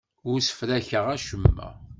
[0.29, 1.69] Ur ssefrakeɣ acemma.